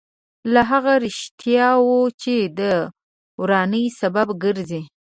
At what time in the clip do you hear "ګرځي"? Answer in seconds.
4.43-4.81